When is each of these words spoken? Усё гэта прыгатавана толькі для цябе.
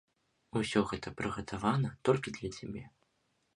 Усё 0.59 0.81
гэта 0.91 1.13
прыгатавана 1.19 1.93
толькі 2.09 2.35
для 2.41 2.53
цябе. 2.59 2.83